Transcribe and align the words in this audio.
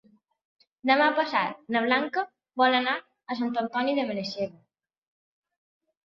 Demà 0.89 1.09
passat 1.17 1.59
na 1.75 1.83
Blanca 1.87 2.23
vol 2.61 2.77
anar 2.77 2.95
a 3.33 3.37
Sant 3.41 3.51
Antoni 3.63 3.93
de 3.99 4.07
Benaixeve. 4.09 4.57